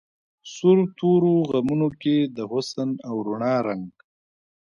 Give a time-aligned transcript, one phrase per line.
[0.53, 3.87] سور تورو غمونو کی د حسن او رڼا رنګ